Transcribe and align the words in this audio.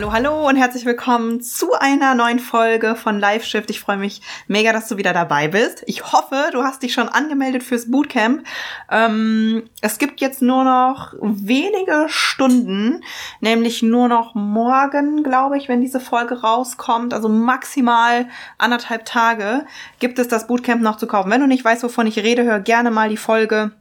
Hallo, 0.00 0.12
hallo 0.14 0.48
und 0.48 0.56
herzlich 0.56 0.86
willkommen 0.86 1.42
zu 1.42 1.74
einer 1.74 2.14
neuen 2.14 2.38
Folge 2.38 2.96
von 2.96 3.20
Live 3.20 3.44
Shift. 3.44 3.68
Ich 3.68 3.80
freue 3.80 3.98
mich 3.98 4.22
mega, 4.48 4.72
dass 4.72 4.88
du 4.88 4.96
wieder 4.96 5.12
dabei 5.12 5.46
bist. 5.46 5.82
Ich 5.86 6.10
hoffe, 6.10 6.48
du 6.52 6.62
hast 6.62 6.82
dich 6.82 6.94
schon 6.94 7.10
angemeldet 7.10 7.62
fürs 7.62 7.90
Bootcamp. 7.90 8.46
Ähm, 8.90 9.64
es 9.82 9.98
gibt 9.98 10.22
jetzt 10.22 10.40
nur 10.40 10.64
noch 10.64 11.12
wenige 11.20 12.06
Stunden, 12.08 13.04
nämlich 13.40 13.82
nur 13.82 14.08
noch 14.08 14.34
morgen, 14.34 15.22
glaube 15.22 15.58
ich, 15.58 15.68
wenn 15.68 15.82
diese 15.82 16.00
Folge 16.00 16.40
rauskommt, 16.40 17.12
also 17.12 17.28
maximal 17.28 18.26
anderthalb 18.56 19.04
Tage, 19.04 19.66
gibt 19.98 20.18
es 20.18 20.28
das 20.28 20.46
Bootcamp 20.46 20.80
noch 20.80 20.96
zu 20.96 21.06
kaufen. 21.06 21.30
Wenn 21.30 21.42
du 21.42 21.46
nicht 21.46 21.62
weißt, 21.62 21.82
wovon 21.82 22.06
ich 22.06 22.18
rede, 22.18 22.44
hör 22.44 22.60
gerne 22.60 22.90
mal 22.90 23.10
die 23.10 23.18
Folge 23.18 23.72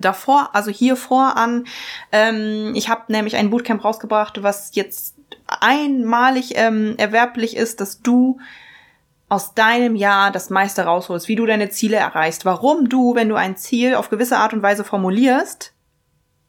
davor, 0.00 0.50
also 0.52 0.72
hier 0.72 0.96
vor 0.96 1.36
an. 1.36 1.66
Ähm, 2.10 2.72
ich 2.74 2.88
habe 2.88 3.12
nämlich 3.12 3.36
ein 3.36 3.50
Bootcamp 3.50 3.84
rausgebracht, 3.84 4.42
was 4.42 4.74
jetzt 4.74 5.14
einmalig 5.48 6.52
ähm, 6.54 6.94
erwerblich 6.98 7.56
ist, 7.56 7.80
dass 7.80 8.00
du 8.00 8.38
aus 9.28 9.54
deinem 9.54 9.94
Jahr 9.94 10.30
das 10.30 10.50
meiste 10.50 10.82
rausholst, 10.82 11.28
wie 11.28 11.36
du 11.36 11.44
deine 11.44 11.68
Ziele 11.68 11.96
erreichst, 11.96 12.44
warum 12.44 12.88
du, 12.88 13.14
wenn 13.14 13.28
du 13.28 13.34
ein 13.34 13.56
Ziel 13.56 13.94
auf 13.94 14.08
gewisse 14.08 14.38
Art 14.38 14.54
und 14.54 14.62
Weise 14.62 14.84
formulierst, 14.84 15.74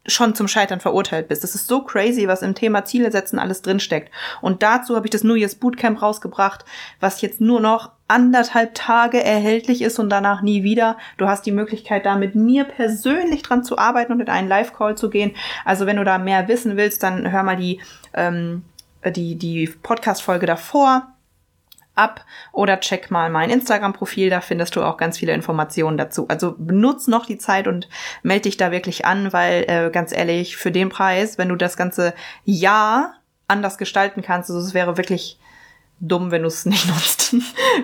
schon 0.08 0.34
zum 0.34 0.48
Scheitern 0.48 0.80
verurteilt 0.80 1.28
bist. 1.28 1.44
Das 1.44 1.56
ist 1.56 1.68
so 1.68 1.84
crazy, 1.84 2.28
was 2.28 2.42
im 2.42 2.56
Thema 2.56 2.86
Ziele 2.86 3.12
setzen 3.12 3.38
alles 3.38 3.62
drinsteckt. 3.62 4.12
Und 4.42 4.64
dazu 4.64 4.96
habe 4.96 5.06
ich 5.06 5.12
das 5.12 5.24
New 5.24 5.36
Year's 5.36 5.56
Bootcamp 5.56 6.02
rausgebracht, 6.02 6.66
was 7.00 7.22
jetzt 7.22 7.42
nur 7.42 7.60
noch 7.60 7.92
anderthalb 8.08 8.74
Tage 8.74 9.24
erhältlich 9.24 9.82
ist 9.82 10.00
und 10.00 10.10
danach 10.10 10.42
nie 10.42 10.64
wieder. 10.64 10.98
Du 11.18 11.28
hast 11.28 11.46
die 11.46 11.52
Möglichkeit, 11.52 12.06
da 12.06 12.16
mit 12.16 12.34
mir 12.34 12.64
persönlich 12.64 13.44
dran 13.44 13.64
zu 13.64 13.78
arbeiten 13.78 14.14
und 14.14 14.22
in 14.22 14.30
einen 14.30 14.48
Live-Call 14.48 14.98
zu 14.98 15.10
gehen. 15.10 15.36
Also 15.64 15.86
wenn 15.86 15.98
du 15.98 16.04
da 16.04 16.18
mehr 16.18 16.48
wissen 16.48 16.76
willst, 16.76 17.04
dann 17.04 17.32
hör 17.32 17.44
mal 17.44 17.58
die 17.58 17.82
ähm, 18.14 18.64
äh, 18.64 18.69
die, 19.06 19.36
die 19.36 19.68
Podcast-Folge 19.68 20.46
davor 20.46 21.14
ab 21.96 22.26
oder 22.52 22.80
check 22.80 23.12
mal 23.12 23.30
mein 23.30 23.50
Instagram-Profil, 23.50 24.30
da 24.30 24.42
findest 24.42 24.76
du 24.76 24.84
auch 24.84 24.98
ganz 24.98 25.18
viele 25.18 25.34
Informationen 25.34 25.98
dazu. 25.98 26.28
Also 26.30 26.56
benutz 26.58 27.08
noch 27.08 27.26
die 27.26 27.38
Zeit 27.38 27.68
und 27.68 27.90
melde 28.24 28.44
dich 28.44 28.58
da 28.58 28.72
wirklich 28.72 29.06
an, 29.06 29.34
weil 29.34 29.66
äh, 29.68 29.90
ganz 29.92 30.12
ehrlich, 30.12 30.58
für 30.58 30.72
den 30.72 30.90
Preis, 30.90 31.38
wenn 31.38 31.50
du 31.50 31.56
das 31.56 31.78
ganze 31.78 32.14
Jahr 32.46 33.16
anders 33.48 33.78
gestalten 33.78 34.22
kannst, 34.22 34.50
also 34.50 34.66
es 34.66 34.74
wäre 34.74 34.98
wirklich 34.98 35.40
dumm, 36.00 36.32
wenn 36.32 36.44
du 36.44 36.48
es 36.48 36.66
nicht 36.66 36.88
nutzt. 36.88 37.36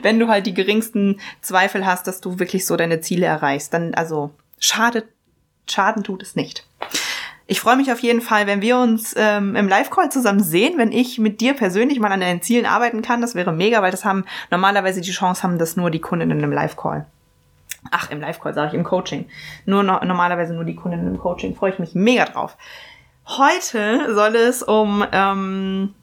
wenn 0.01 0.19
du 0.19 0.29
halt 0.29 0.45
die 0.45 0.53
geringsten 0.53 1.19
Zweifel 1.41 1.85
hast, 1.85 2.07
dass 2.07 2.21
du 2.21 2.39
wirklich 2.39 2.65
so 2.65 2.77
deine 2.77 3.01
Ziele 3.01 3.25
erreichst, 3.25 3.73
dann 3.73 3.93
also 3.93 4.31
schadet, 4.59 5.05
Schaden 5.67 6.03
tut 6.03 6.21
es 6.21 6.35
nicht. 6.35 6.67
Ich 7.47 7.59
freue 7.59 7.75
mich 7.75 7.91
auf 7.91 7.99
jeden 7.99 8.21
Fall, 8.21 8.47
wenn 8.47 8.61
wir 8.61 8.77
uns 8.77 9.13
ähm, 9.15 9.55
im 9.55 9.67
Live-Call 9.67 10.11
zusammen 10.11 10.41
sehen, 10.41 10.77
wenn 10.77 10.91
ich 10.91 11.19
mit 11.19 11.41
dir 11.41 11.53
persönlich 11.53 11.99
mal 11.99 12.11
an 12.11 12.21
deinen 12.21 12.41
Zielen 12.41 12.65
arbeiten 12.65 13.03
kann. 13.03 13.21
Das 13.21 13.35
wäre 13.35 13.53
mega, 13.53 13.83
weil 13.83 13.91
das 13.91 14.03
haben 14.03 14.25
normalerweise 14.49 15.01
die 15.01 15.11
Chance 15.11 15.43
haben 15.43 15.59
das 15.59 15.77
nur 15.77 15.91
die 15.91 16.01
Kundinnen 16.01 16.39
im 16.39 16.51
Live-Call. 16.51 17.05
Ach, 17.91 18.09
im 18.09 18.19
Live-Call 18.19 18.55
sage 18.55 18.69
ich, 18.69 18.73
im 18.73 18.83
Coaching. 18.83 19.27
Nur 19.65 19.83
no 19.83 19.99
normalerweise 20.03 20.55
nur 20.55 20.63
die 20.63 20.75
Kundinnen 20.75 21.07
im 21.07 21.19
Coaching. 21.19 21.55
Freue 21.55 21.71
ich 21.71 21.79
mich 21.79 21.93
mega 21.93 22.25
drauf. 22.25 22.57
Heute 23.27 24.13
soll 24.15 24.35
es 24.35 24.63
um, 24.63 25.05
ähm, 25.11 25.93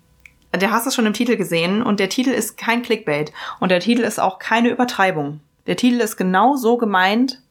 der 0.54 0.70
hast 0.70 0.86
es 0.86 0.94
schon 0.94 1.06
im 1.06 1.12
Titel 1.12 1.36
gesehen 1.36 1.82
und 1.82 1.98
der 1.98 2.08
Titel 2.08 2.30
ist 2.30 2.56
kein 2.56 2.82
Clickbait 2.82 3.32
und 3.58 3.70
der 3.70 3.80
Titel 3.80 4.02
ist 4.02 4.20
auch 4.20 4.38
keine 4.38 4.68
Übertreibung. 4.68 5.40
Der 5.66 5.76
Titel 5.76 6.00
ist 6.00 6.16
genau 6.16 6.56
so 6.56 6.76
gemeint, 6.76 7.41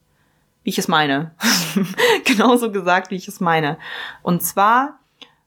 wie 0.63 0.69
ich 0.69 0.77
es 0.77 0.87
meine. 0.87 1.35
Genauso 2.25 2.71
gesagt, 2.71 3.11
wie 3.11 3.15
ich 3.15 3.27
es 3.27 3.39
meine. 3.39 3.77
Und 4.21 4.43
zwar, 4.43 4.99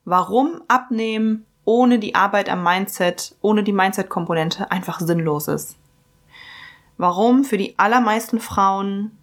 warum 0.04 0.62
abnehmen 0.68 1.46
ohne 1.64 1.98
die 1.98 2.14
Arbeit 2.14 2.48
am 2.48 2.62
Mindset, 2.62 3.36
ohne 3.40 3.62
die 3.62 3.72
Mindset-Komponente 3.72 4.70
einfach 4.70 5.00
sinnlos 5.00 5.48
ist. 5.48 5.76
Warum 6.98 7.44
für 7.44 7.56
die 7.56 7.78
allermeisten 7.78 8.38
Frauen, 8.38 9.16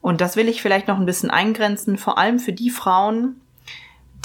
und 0.00 0.20
das 0.20 0.36
will 0.36 0.48
ich 0.48 0.62
vielleicht 0.62 0.88
noch 0.88 0.98
ein 0.98 1.06
bisschen 1.06 1.30
eingrenzen, 1.30 1.98
vor 1.98 2.18
allem 2.18 2.38
für 2.38 2.52
die 2.52 2.70
Frauen, 2.70 3.40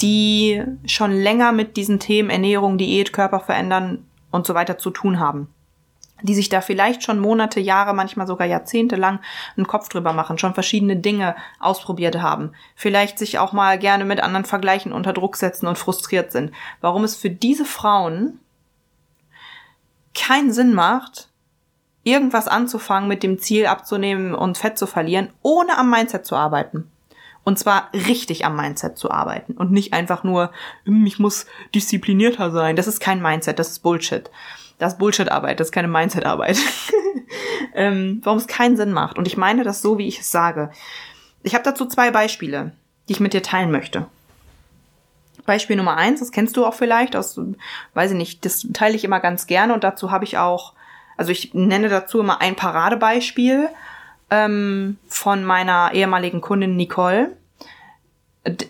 die 0.00 0.62
schon 0.86 1.10
länger 1.10 1.50
mit 1.50 1.76
diesen 1.76 1.98
Themen 1.98 2.30
Ernährung, 2.30 2.78
Diät, 2.78 3.12
Körper 3.12 3.40
verändern 3.40 4.04
und 4.30 4.46
so 4.46 4.54
weiter 4.54 4.78
zu 4.78 4.90
tun 4.90 5.18
haben 5.18 5.52
die 6.22 6.34
sich 6.34 6.48
da 6.48 6.60
vielleicht 6.60 7.02
schon 7.02 7.20
Monate, 7.20 7.60
Jahre, 7.60 7.94
manchmal 7.94 8.26
sogar 8.26 8.46
Jahrzehnte 8.46 8.96
lang 8.96 9.20
einen 9.56 9.66
Kopf 9.66 9.88
drüber 9.88 10.12
machen, 10.12 10.38
schon 10.38 10.54
verschiedene 10.54 10.96
Dinge 10.96 11.36
ausprobiert 11.60 12.20
haben, 12.20 12.52
vielleicht 12.74 13.18
sich 13.18 13.38
auch 13.38 13.52
mal 13.52 13.78
gerne 13.78 14.04
mit 14.04 14.20
anderen 14.20 14.44
vergleichen, 14.44 14.92
unter 14.92 15.12
Druck 15.12 15.36
setzen 15.36 15.66
und 15.66 15.78
frustriert 15.78 16.32
sind. 16.32 16.52
Warum 16.80 17.04
es 17.04 17.16
für 17.16 17.30
diese 17.30 17.64
Frauen 17.64 18.40
keinen 20.14 20.52
Sinn 20.52 20.74
macht, 20.74 21.28
irgendwas 22.02 22.48
anzufangen 22.48 23.08
mit 23.08 23.22
dem 23.22 23.38
Ziel 23.38 23.66
abzunehmen 23.66 24.34
und 24.34 24.58
Fett 24.58 24.78
zu 24.78 24.86
verlieren, 24.86 25.30
ohne 25.42 25.76
am 25.78 25.90
Mindset 25.90 26.26
zu 26.26 26.36
arbeiten. 26.36 26.90
Und 27.44 27.58
zwar 27.58 27.90
richtig 27.94 28.44
am 28.44 28.56
Mindset 28.56 28.98
zu 28.98 29.10
arbeiten 29.10 29.52
und 29.52 29.70
nicht 29.70 29.92
einfach 29.92 30.22
nur, 30.22 30.50
hm, 30.84 31.06
ich 31.06 31.18
muss 31.18 31.46
disziplinierter 31.74 32.50
sein. 32.50 32.76
Das 32.76 32.86
ist 32.86 33.00
kein 33.00 33.22
Mindset, 33.22 33.58
das 33.58 33.70
ist 33.70 33.78
Bullshit. 33.78 34.30
Das 34.78 34.98
Bullshit-Arbeit, 34.98 35.60
das 35.60 35.68
ist 35.68 35.72
keine 35.72 35.88
Mindset-Arbeit. 35.88 36.58
ähm, 37.74 38.20
warum 38.24 38.38
es 38.38 38.46
keinen 38.46 38.76
Sinn 38.76 38.92
macht. 38.92 39.18
Und 39.18 39.26
ich 39.26 39.36
meine 39.36 39.64
das 39.64 39.82
so, 39.82 39.98
wie 39.98 40.08
ich 40.08 40.20
es 40.20 40.30
sage. 40.30 40.70
Ich 41.42 41.54
habe 41.54 41.64
dazu 41.64 41.86
zwei 41.86 42.10
Beispiele, 42.10 42.72
die 43.08 43.12
ich 43.12 43.20
mit 43.20 43.32
dir 43.32 43.42
teilen 43.42 43.70
möchte. 43.70 44.06
Beispiel 45.46 45.76
Nummer 45.76 45.96
eins, 45.96 46.20
das 46.20 46.30
kennst 46.30 46.56
du 46.58 46.66
auch 46.66 46.74
vielleicht 46.74 47.16
aus, 47.16 47.40
weiß 47.94 48.10
ich 48.10 48.16
nicht, 48.16 48.44
das 48.44 48.66
teile 48.74 48.94
ich 48.94 49.04
immer 49.04 49.18
ganz 49.18 49.46
gerne 49.46 49.72
und 49.72 49.82
dazu 49.82 50.10
habe 50.10 50.24
ich 50.24 50.36
auch, 50.36 50.74
also 51.16 51.32
ich 51.32 51.54
nenne 51.54 51.88
dazu 51.88 52.20
immer 52.20 52.42
ein 52.42 52.54
Paradebeispiel 52.54 53.70
ähm, 54.28 54.98
von 55.06 55.44
meiner 55.44 55.92
ehemaligen 55.94 56.42
Kundin 56.42 56.76
Nicole 56.76 57.34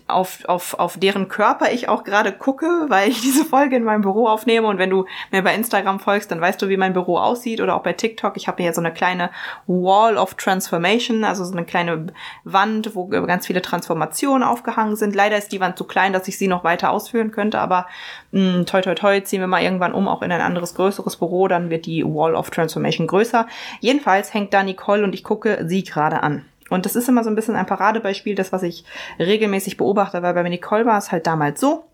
auf, 0.07 0.45
auf, 0.45 0.73
auf 0.79 0.97
deren 0.97 1.27
Körper 1.27 1.71
ich 1.71 1.89
auch 1.89 2.03
gerade 2.03 2.31
gucke, 2.31 2.85
weil 2.87 3.09
ich 3.09 3.21
diese 3.29 3.45
Folge 3.45 3.75
in 3.75 3.83
meinem 3.83 4.01
Büro 4.01 4.27
aufnehme. 4.27 4.67
Und 4.67 4.77
wenn 4.77 4.89
du 4.89 5.05
mir 5.31 5.41
bei 5.41 5.53
Instagram 5.53 5.99
folgst, 5.99 6.31
dann 6.31 6.41
weißt 6.41 6.61
du, 6.61 6.69
wie 6.69 6.77
mein 6.77 6.93
Büro 6.93 7.17
aussieht 7.17 7.61
oder 7.61 7.75
auch 7.75 7.83
bei 7.83 7.93
TikTok. 7.93 8.37
Ich 8.37 8.47
habe 8.47 8.61
hier 8.61 8.73
so 8.73 8.81
eine 8.81 8.93
kleine 8.93 9.29
Wall 9.67 10.17
of 10.17 10.35
Transformation, 10.35 11.23
also 11.23 11.43
so 11.43 11.53
eine 11.53 11.65
kleine 11.65 12.07
Wand, 12.43 12.95
wo 12.95 13.07
ganz 13.07 13.47
viele 13.47 13.61
Transformationen 13.61 14.47
aufgehangen 14.47 14.95
sind. 14.95 15.15
Leider 15.15 15.37
ist 15.37 15.51
die 15.51 15.59
Wand 15.59 15.77
zu 15.77 15.83
klein, 15.83 16.13
dass 16.13 16.27
ich 16.27 16.37
sie 16.37 16.47
noch 16.47 16.63
weiter 16.63 16.91
ausführen 16.91 17.31
könnte, 17.31 17.59
aber 17.59 17.87
mh, 18.31 18.53
hm, 18.53 18.65
toi 18.65 18.81
toi 18.81 18.95
toi, 18.95 19.21
ziehen 19.21 19.41
wir 19.41 19.47
mal 19.47 19.61
irgendwann 19.61 19.93
um, 19.93 20.07
auch 20.07 20.21
in 20.21 20.31
ein 20.31 20.41
anderes, 20.41 20.75
größeres 20.75 21.17
Büro, 21.17 21.47
dann 21.47 21.69
wird 21.69 21.85
die 21.85 22.03
Wall 22.03 22.35
of 22.35 22.49
Transformation 22.49 23.07
größer. 23.07 23.47
Jedenfalls 23.79 24.33
hängt 24.33 24.53
da 24.53 24.63
Nicole 24.63 25.03
und 25.03 25.13
ich 25.13 25.23
gucke 25.23 25.65
sie 25.67 25.83
gerade 25.83 26.23
an. 26.23 26.45
Und 26.69 26.85
das 26.85 26.95
ist 26.95 27.09
immer 27.09 27.23
so 27.23 27.29
ein 27.29 27.35
bisschen 27.35 27.55
ein 27.55 27.65
Paradebeispiel, 27.65 28.35
das, 28.35 28.51
was 28.51 28.63
ich 28.63 28.85
regelmäßig 29.19 29.77
beobachte, 29.77 30.21
weil 30.21 30.33
bei 30.33 30.47
Nicole 30.47 30.85
war 30.85 30.97
es 30.97 31.11
halt 31.11 31.27
damals 31.27 31.59
so, 31.59 31.89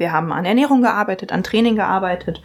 wir 0.00 0.12
haben 0.12 0.32
an 0.32 0.46
Ernährung 0.46 0.80
gearbeitet, 0.80 1.30
an 1.30 1.42
Training 1.42 1.76
gearbeitet 1.76 2.40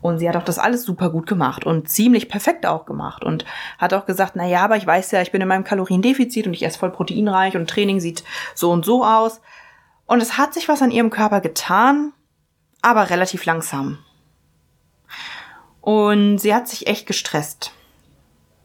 und 0.00 0.18
sie 0.18 0.28
hat 0.28 0.36
auch 0.36 0.44
das 0.44 0.60
alles 0.60 0.84
super 0.84 1.10
gut 1.10 1.26
gemacht 1.26 1.66
und 1.66 1.88
ziemlich 1.88 2.28
perfekt 2.28 2.66
auch 2.66 2.86
gemacht 2.86 3.24
und 3.24 3.44
hat 3.78 3.92
auch 3.94 4.06
gesagt, 4.06 4.34
na 4.36 4.46
ja, 4.46 4.62
aber 4.62 4.76
ich 4.76 4.86
weiß 4.86 5.10
ja, 5.10 5.20
ich 5.20 5.32
bin 5.32 5.40
in 5.40 5.48
meinem 5.48 5.64
Kaloriendefizit 5.64 6.46
und 6.46 6.54
ich 6.54 6.64
esse 6.64 6.78
voll 6.78 6.92
proteinreich 6.92 7.56
und 7.56 7.68
Training 7.68 7.98
sieht 7.98 8.22
so 8.54 8.70
und 8.70 8.84
so 8.84 9.04
aus. 9.04 9.40
Und 10.06 10.22
es 10.22 10.38
hat 10.38 10.54
sich 10.54 10.68
was 10.68 10.82
an 10.82 10.92
ihrem 10.92 11.10
Körper 11.10 11.40
getan, 11.40 12.12
aber 12.80 13.10
relativ 13.10 13.44
langsam. 13.44 13.98
Und 15.80 16.38
sie 16.38 16.54
hat 16.54 16.68
sich 16.68 16.86
echt 16.86 17.06
gestresst. 17.06 17.72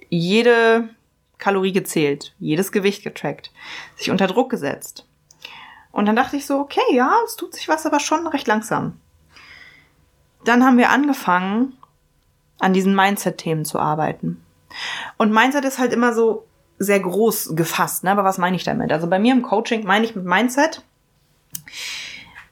Jede 0.10 0.90
Kalorie 1.38 1.74
gezählt, 1.74 2.34
jedes 2.40 2.72
Gewicht 2.72 3.04
getrackt, 3.04 3.52
sich 3.96 4.12
unter 4.12 4.28
Druck 4.28 4.50
gesetzt. 4.50 5.06
Und 5.92 6.06
dann 6.06 6.16
dachte 6.16 6.36
ich 6.36 6.46
so, 6.46 6.60
okay, 6.60 6.82
ja, 6.92 7.14
es 7.26 7.36
tut 7.36 7.54
sich 7.54 7.68
was, 7.68 7.86
aber 7.86 8.00
schon 8.00 8.28
recht 8.28 8.48
langsam. 8.48 9.00
Dann 10.44 10.64
haben 10.64 10.78
wir 10.78 10.90
angefangen, 10.90 11.78
an 12.60 12.74
diesen 12.74 12.96
Mindset-Themen 12.96 13.66
zu 13.66 13.80
arbeiten. 13.80 14.44
Und 15.18 15.32
Mindset 15.32 15.66
ist 15.66 15.80
halt 15.80 15.94
immer 15.94 16.14
so 16.14 16.46
sehr 16.78 17.00
groß 17.00 17.56
gefasst, 17.56 18.04
ne? 18.04 18.12
aber 18.12 18.24
was 18.24 18.38
meine 18.38 18.56
ich 18.56 18.64
damit? 18.64 18.92
Also 18.92 19.08
bei 19.08 19.20
mir 19.20 19.34
im 19.34 19.42
Coaching 19.42 19.86
meine 19.86 20.06
ich 20.06 20.16
mit 20.16 20.26
Mindset, 20.26 20.84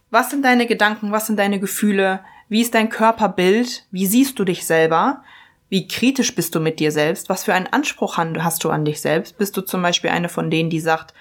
was 0.09 0.29
sind 0.29 0.45
deine 0.45 0.67
Gedanken, 0.67 1.11
was 1.11 1.27
sind 1.27 1.37
deine 1.37 1.59
Gefühle, 1.59 2.23
Wie 2.49 2.61
ist 2.61 2.75
dein 2.75 2.89
Körperbild? 2.89 3.87
Wie 3.89 4.05
siehst 4.05 4.37
du 4.37 4.45
dich 4.45 4.67
selber? 4.67 5.23
Wie 5.69 5.87
kritisch 5.87 6.35
bist 6.35 6.53
du 6.55 6.59
mit 6.59 6.79
dir 6.79 6.91
selbst? 6.91 7.29
Was 7.29 7.43
für 7.43 7.53
einen 7.53 7.67
Anspruch 7.67 8.17
hast 8.17 8.63
du 8.63 8.69
an 8.69 8.85
dich 8.85 9.01
selbst? 9.01 9.37
Bist 9.37 9.57
du 9.57 9.61
zum 9.61 9.81
Beispiel 9.81 10.11
eine 10.11 10.29
von 10.29 10.51
denen, 10.51 10.69
die 10.69 10.79
sagt, 10.79 11.13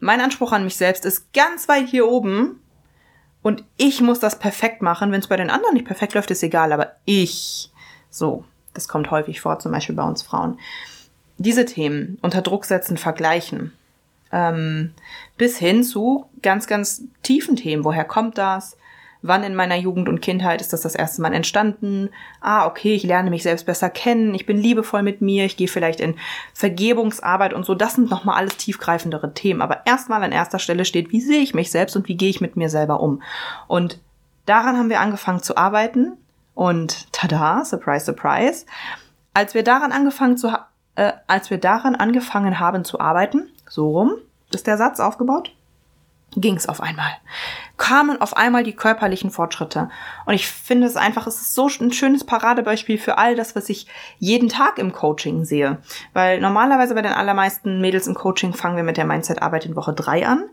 mein 0.00 0.20
Anspruch 0.20 0.52
an 0.52 0.64
mich 0.64 0.76
selbst 0.76 1.04
ist 1.04 1.32
ganz 1.32 1.68
weit 1.68 1.88
hier 1.88 2.08
oben 2.08 2.60
und 3.40 3.64
ich 3.76 4.00
muss 4.00 4.18
das 4.18 4.38
perfekt 4.38 4.82
machen. 4.82 5.12
Wenn 5.12 5.20
es 5.20 5.28
bei 5.28 5.36
den 5.36 5.50
anderen 5.50 5.74
nicht 5.74 5.86
perfekt 5.86 6.14
läuft, 6.14 6.30
ist 6.30 6.42
egal, 6.42 6.72
aber 6.72 6.92
ich. 7.04 7.70
So, 8.10 8.44
das 8.74 8.88
kommt 8.88 9.10
häufig 9.10 9.40
vor, 9.40 9.58
zum 9.58 9.72
Beispiel 9.72 9.94
bei 9.94 10.04
uns 10.04 10.22
Frauen. 10.22 10.58
Diese 11.38 11.64
Themen, 11.64 12.18
unter 12.20 12.42
Druck 12.42 12.64
setzen, 12.64 12.96
vergleichen, 12.96 13.72
ähm, 14.32 14.92
bis 15.36 15.58
hin 15.58 15.82
zu 15.82 16.26
ganz, 16.42 16.66
ganz 16.66 17.02
tiefen 17.22 17.56
Themen. 17.56 17.84
Woher 17.84 18.04
kommt 18.04 18.38
das? 18.38 18.76
Wann 19.22 19.44
in 19.44 19.54
meiner 19.54 19.76
Jugend 19.76 20.08
und 20.08 20.20
Kindheit 20.20 20.60
ist 20.60 20.72
das 20.72 20.80
das 20.80 20.96
erste 20.96 21.22
Mal 21.22 21.32
entstanden? 21.32 22.10
Ah, 22.40 22.66
okay, 22.66 22.94
ich 22.94 23.04
lerne 23.04 23.30
mich 23.30 23.44
selbst 23.44 23.66
besser 23.66 23.88
kennen, 23.88 24.34
ich 24.34 24.46
bin 24.46 24.58
liebevoll 24.58 25.02
mit 25.02 25.20
mir, 25.20 25.44
ich 25.44 25.56
gehe 25.56 25.68
vielleicht 25.68 26.00
in 26.00 26.16
Vergebungsarbeit 26.54 27.54
und 27.54 27.64
so. 27.64 27.76
Das 27.76 27.94
sind 27.94 28.10
nochmal 28.10 28.36
alles 28.36 28.56
tiefgreifendere 28.56 29.32
Themen. 29.32 29.62
Aber 29.62 29.86
erstmal 29.86 30.24
an 30.24 30.32
erster 30.32 30.58
Stelle 30.58 30.84
steht, 30.84 31.12
wie 31.12 31.20
sehe 31.20 31.40
ich 31.40 31.54
mich 31.54 31.70
selbst 31.70 31.94
und 31.94 32.08
wie 32.08 32.16
gehe 32.16 32.30
ich 32.30 32.40
mit 32.40 32.56
mir 32.56 32.68
selber 32.68 33.00
um? 33.00 33.22
Und 33.68 34.00
daran 34.44 34.76
haben 34.76 34.90
wir 34.90 35.00
angefangen 35.00 35.42
zu 35.42 35.56
arbeiten. 35.56 36.14
Und 36.54 37.12
tada, 37.12 37.64
surprise, 37.64 38.04
surprise. 38.04 38.66
Als 39.34 39.54
wir 39.54 39.62
daran 39.62 39.92
angefangen 39.92 40.36
zu, 40.36 40.48
äh, 40.96 41.12
als 41.28 41.48
wir 41.50 41.58
daran 41.58 41.94
angefangen 41.94 42.58
haben 42.58 42.84
zu 42.84 43.00
arbeiten, 43.00 43.48
so 43.68 43.90
rum 43.90 44.16
ist 44.50 44.66
der 44.66 44.76
Satz 44.76 45.00
aufgebaut, 45.00 45.54
ging 46.36 46.56
es 46.56 46.68
auf 46.68 46.80
einmal. 46.80 47.10
Kamen 47.76 48.20
auf 48.20 48.36
einmal 48.36 48.64
die 48.64 48.74
körperlichen 48.74 49.30
Fortschritte. 49.30 49.90
Und 50.24 50.34
ich 50.34 50.48
finde 50.48 50.86
es 50.86 50.96
einfach, 50.96 51.26
es 51.26 51.40
ist 51.40 51.54
so 51.54 51.68
ein 51.68 51.92
schönes 51.92 52.24
Paradebeispiel 52.24 52.98
für 52.98 53.18
all 53.18 53.34
das, 53.34 53.54
was 53.56 53.68
ich 53.68 53.86
jeden 54.18 54.48
Tag 54.48 54.78
im 54.78 54.92
Coaching 54.92 55.44
sehe. 55.44 55.78
Weil 56.12 56.40
normalerweise 56.40 56.94
bei 56.94 57.02
den 57.02 57.12
allermeisten 57.12 57.80
Mädels 57.80 58.06
im 58.06 58.14
Coaching 58.14 58.54
fangen 58.54 58.76
wir 58.76 58.84
mit 58.84 58.96
der 58.96 59.04
Mindset-Arbeit 59.04 59.66
in 59.66 59.76
Woche 59.76 59.92
drei 59.92 60.26
an. 60.26 60.44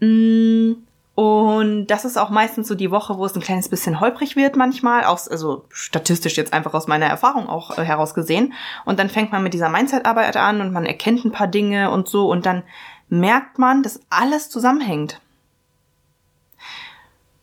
Mm, 0.00 0.82
und 1.14 1.88
das 1.88 2.06
ist 2.06 2.16
auch 2.16 2.30
meistens 2.30 2.68
so 2.68 2.74
die 2.74 2.90
Woche, 2.90 3.18
wo 3.18 3.26
es 3.26 3.34
ein 3.34 3.42
kleines 3.42 3.68
bisschen 3.68 4.00
holprig 4.00 4.34
wird 4.34 4.56
manchmal, 4.56 5.04
aus, 5.04 5.28
also 5.28 5.66
statistisch 5.68 6.38
jetzt 6.38 6.54
einfach 6.54 6.72
aus 6.72 6.86
meiner 6.86 7.06
Erfahrung 7.06 7.50
auch 7.50 7.76
äh, 7.76 7.82
heraus 7.82 8.14
gesehen. 8.14 8.54
Und 8.86 8.98
dann 8.98 9.10
fängt 9.10 9.30
man 9.30 9.42
mit 9.42 9.52
dieser 9.52 9.68
Mindset-Arbeit 9.68 10.38
an 10.38 10.62
und 10.62 10.72
man 10.72 10.86
erkennt 10.86 11.24
ein 11.24 11.32
paar 11.32 11.48
Dinge 11.48 11.90
und 11.90 12.08
so 12.08 12.30
und 12.30 12.46
dann 12.46 12.62
merkt 13.12 13.58
man, 13.58 13.82
dass 13.82 14.00
alles 14.08 14.48
zusammenhängt. 14.48 15.20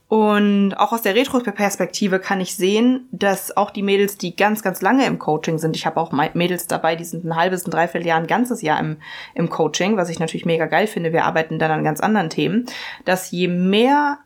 Und 0.08 0.74
auch 0.74 0.92
aus 0.92 1.04
der 1.04 1.14
Retro-Perspektive 1.14 2.20
kann 2.20 2.42
ich 2.42 2.56
sehen, 2.56 3.08
dass 3.12 3.56
auch 3.56 3.70
die 3.70 3.84
Mädels, 3.84 4.18
die 4.18 4.36
ganz, 4.36 4.64
ganz 4.64 4.82
lange 4.82 5.06
im 5.06 5.20
Coaching 5.20 5.60
sind, 5.60 5.76
ich 5.76 5.86
habe 5.86 6.00
auch 6.00 6.12
Mädels 6.34 6.66
dabei, 6.66 6.96
die 6.96 7.04
sind 7.04 7.24
ein 7.24 7.36
halbes, 7.36 7.68
ein 7.68 7.72
dreiviertel 7.72 8.08
Jahr, 8.08 8.20
ein 8.20 8.26
ganzes 8.26 8.64
Jahr 8.64 8.80
im, 8.80 8.98
im 9.36 9.52
Coaching, 9.52 9.96
was 9.96 10.10
ich 10.10 10.18
natürlich 10.18 10.48
mega 10.48 10.66
geil 10.66 10.88
finde. 10.88 11.14
Wir 11.14 11.26
arbeiten 11.26 11.60
dann 11.60 11.70
an 11.70 11.84
ganz 11.84 12.00
anderen 12.00 12.32
Themen, 12.32 12.66
dass 13.06 13.30
je 13.30 13.48
mehr 13.48 14.18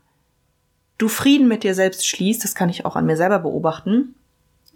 du 0.97 1.09
Frieden 1.09 1.49
mit 1.49 1.63
dir 1.63 1.75
selbst 1.75 2.07
schließt, 2.07 2.41
das 2.41 2.55
kann 2.55 2.69
ich 2.69 2.85
auch 2.85 2.95
an 2.95 3.05
mir 3.05 3.17
selber 3.17 3.39
beobachten, 3.39 4.15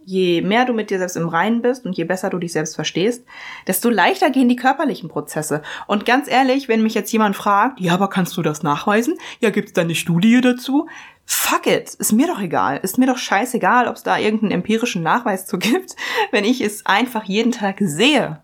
je 0.07 0.41
mehr 0.41 0.63
du 0.63 0.71
mit 0.71 0.89
dir 0.89 0.99
selbst 0.99 1.17
im 1.17 1.27
Reinen 1.27 1.61
bist 1.61 1.85
und 1.85 1.97
je 1.97 2.05
besser 2.05 2.29
du 2.29 2.39
dich 2.39 2.53
selbst 2.53 2.75
verstehst, 2.75 3.25
desto 3.67 3.89
leichter 3.89 4.29
gehen 4.29 4.47
die 4.47 4.55
körperlichen 4.55 5.09
Prozesse. 5.09 5.61
Und 5.85 6.05
ganz 6.05 6.29
ehrlich, 6.29 6.69
wenn 6.69 6.81
mich 6.81 6.93
jetzt 6.93 7.11
jemand 7.11 7.35
fragt, 7.35 7.81
ja, 7.81 7.93
aber 7.93 8.09
kannst 8.09 8.37
du 8.37 8.41
das 8.41 8.63
nachweisen? 8.63 9.17
Ja, 9.41 9.49
gibt's 9.49 9.73
da 9.73 9.81
eine 9.81 9.95
Studie 9.95 10.39
dazu? 10.39 10.87
Fuck 11.25 11.67
it, 11.67 11.93
ist 11.95 12.13
mir 12.13 12.25
doch 12.25 12.39
egal. 12.39 12.79
Ist 12.81 12.97
mir 12.97 13.05
doch 13.05 13.17
scheißegal, 13.17 13.89
ob 13.89 13.97
es 13.97 14.03
da 14.03 14.17
irgendeinen 14.17 14.53
empirischen 14.53 15.03
Nachweis 15.03 15.45
zu 15.45 15.57
gibt, 15.57 15.97
wenn 16.31 16.45
ich 16.45 16.61
es 16.61 16.85
einfach 16.85 17.25
jeden 17.25 17.51
Tag 17.51 17.75
sehe, 17.81 18.41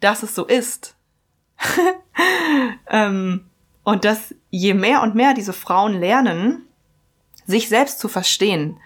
dass 0.00 0.22
es 0.22 0.34
so 0.34 0.46
ist. 0.46 0.96
ähm, 2.88 3.44
und 3.84 4.06
dass 4.06 4.34
je 4.48 4.72
mehr 4.72 5.02
und 5.02 5.14
mehr 5.14 5.34
diese 5.34 5.52
Frauen 5.52 6.00
lernen, 6.00 6.62
sich 7.44 7.68
selbst 7.68 7.98
zu 7.98 8.08
verstehen, 8.08 8.78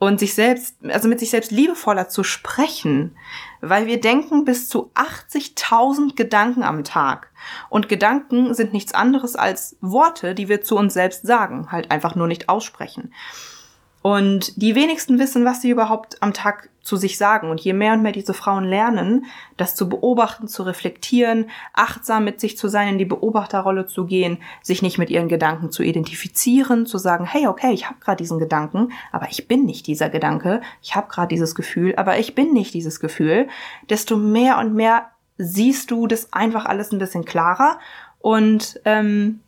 und 0.00 0.18
sich 0.18 0.34
selbst, 0.34 0.76
also 0.88 1.08
mit 1.08 1.20
sich 1.20 1.28
selbst 1.28 1.52
liebevoller 1.52 2.08
zu 2.08 2.24
sprechen, 2.24 3.14
weil 3.60 3.86
wir 3.86 4.00
denken 4.00 4.46
bis 4.46 4.66
zu 4.66 4.90
80.000 4.94 6.16
Gedanken 6.16 6.62
am 6.62 6.84
Tag. 6.84 7.30
Und 7.68 7.90
Gedanken 7.90 8.54
sind 8.54 8.72
nichts 8.72 8.94
anderes 8.94 9.36
als 9.36 9.76
Worte, 9.82 10.34
die 10.34 10.48
wir 10.48 10.62
zu 10.62 10.78
uns 10.78 10.94
selbst 10.94 11.26
sagen, 11.26 11.70
halt 11.70 11.90
einfach 11.90 12.14
nur 12.14 12.26
nicht 12.26 12.48
aussprechen. 12.48 13.12
Und 14.00 14.60
die 14.60 14.74
wenigsten 14.74 15.18
wissen, 15.18 15.44
was 15.44 15.60
sie 15.60 15.68
überhaupt 15.68 16.22
am 16.22 16.32
Tag 16.32 16.69
zu 16.82 16.96
sich 16.96 17.18
sagen. 17.18 17.50
Und 17.50 17.60
je 17.60 17.72
mehr 17.72 17.92
und 17.92 18.02
mehr 18.02 18.12
diese 18.12 18.34
Frauen 18.34 18.64
lernen, 18.64 19.26
das 19.56 19.74
zu 19.74 19.88
beobachten, 19.88 20.48
zu 20.48 20.62
reflektieren, 20.62 21.50
achtsam 21.72 22.24
mit 22.24 22.40
sich 22.40 22.56
zu 22.56 22.68
sein, 22.68 22.88
in 22.88 22.98
die 22.98 23.04
Beobachterrolle 23.04 23.86
zu 23.86 24.06
gehen, 24.06 24.38
sich 24.62 24.82
nicht 24.82 24.98
mit 24.98 25.10
ihren 25.10 25.28
Gedanken 25.28 25.70
zu 25.70 25.82
identifizieren, 25.82 26.86
zu 26.86 26.98
sagen, 26.98 27.24
hey, 27.24 27.46
okay, 27.46 27.72
ich 27.72 27.86
habe 27.86 28.00
gerade 28.00 28.16
diesen 28.16 28.38
Gedanken, 28.38 28.92
aber 29.12 29.28
ich 29.30 29.48
bin 29.48 29.64
nicht 29.64 29.86
dieser 29.86 30.08
Gedanke, 30.08 30.60
ich 30.82 30.96
habe 30.96 31.08
gerade 31.08 31.28
dieses 31.28 31.54
Gefühl, 31.54 31.94
aber 31.96 32.18
ich 32.18 32.34
bin 32.34 32.52
nicht 32.52 32.74
dieses 32.74 33.00
Gefühl, 33.00 33.48
desto 33.88 34.16
mehr 34.16 34.58
und 34.58 34.74
mehr 34.74 35.10
siehst 35.38 35.90
du 35.90 36.06
das 36.06 36.32
einfach 36.32 36.66
alles 36.66 36.92
ein 36.92 36.98
bisschen 36.98 37.24
klarer 37.24 37.78
und 38.18 38.80
ähm, 38.84 39.40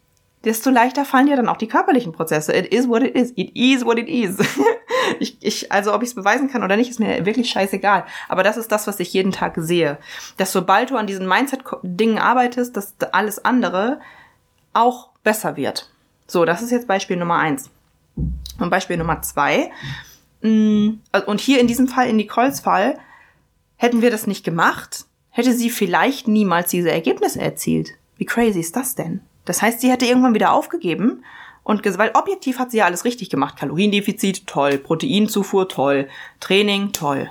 desto 0.44 0.70
leichter 0.70 1.04
fallen 1.04 1.26
dir 1.26 1.36
dann 1.36 1.48
auch 1.48 1.56
die 1.56 1.68
körperlichen 1.68 2.12
Prozesse. 2.12 2.54
It 2.54 2.66
is 2.66 2.88
what 2.88 3.02
it 3.02 3.14
is. 3.14 3.32
It 3.36 3.52
is 3.54 3.84
what 3.84 3.98
it 3.98 4.08
is. 4.08 4.38
ich, 5.20 5.36
ich, 5.40 5.72
also 5.72 5.94
ob 5.94 6.02
ich 6.02 6.10
es 6.10 6.14
beweisen 6.14 6.50
kann 6.50 6.62
oder 6.62 6.76
nicht, 6.76 6.90
ist 6.90 7.00
mir 7.00 7.24
wirklich 7.26 7.50
scheißegal. 7.50 8.04
Aber 8.28 8.42
das 8.42 8.56
ist 8.56 8.72
das, 8.72 8.86
was 8.86 9.00
ich 9.00 9.12
jeden 9.12 9.32
Tag 9.32 9.54
sehe. 9.56 9.98
Dass 10.36 10.52
sobald 10.52 10.90
du 10.90 10.96
an 10.96 11.06
diesen 11.06 11.28
Mindset-Dingen 11.28 12.18
arbeitest, 12.18 12.76
dass 12.76 12.94
alles 13.12 13.44
andere 13.44 14.00
auch 14.72 15.10
besser 15.22 15.56
wird. 15.56 15.90
So, 16.26 16.44
das 16.44 16.62
ist 16.62 16.70
jetzt 16.70 16.86
Beispiel 16.86 17.16
Nummer 17.16 17.36
eins. 17.36 17.70
Und 18.58 18.70
Beispiel 18.70 18.96
Nummer 18.96 19.22
zwei. 19.22 19.70
Mm, 20.42 21.00
und 21.26 21.40
hier 21.40 21.60
in 21.60 21.66
diesem 21.66 21.88
Fall, 21.88 22.08
in 22.08 22.16
Nicoles 22.16 22.60
Fall, 22.60 22.98
hätten 23.76 24.02
wir 24.02 24.10
das 24.10 24.26
nicht 24.26 24.44
gemacht, 24.44 25.06
hätte 25.30 25.52
sie 25.52 25.70
vielleicht 25.70 26.28
niemals 26.28 26.70
diese 26.70 26.90
Ergebnisse 26.90 27.40
erzielt. 27.40 27.90
Wie 28.16 28.26
crazy 28.26 28.60
ist 28.60 28.76
das 28.76 28.94
denn? 28.94 29.20
Das 29.44 29.62
heißt, 29.62 29.80
sie 29.80 29.90
hätte 29.90 30.06
irgendwann 30.06 30.34
wieder 30.34 30.52
aufgegeben 30.52 31.24
und 31.64 31.84
weil 31.98 32.10
objektiv 32.14 32.58
hat 32.58 32.70
sie 32.70 32.78
ja 32.78 32.86
alles 32.86 33.04
richtig 33.04 33.30
gemacht. 33.30 33.56
Kaloriendefizit, 33.56 34.46
toll. 34.46 34.78
Proteinzufuhr, 34.78 35.68
toll. 35.68 36.08
Training, 36.40 36.92
toll. 36.92 37.30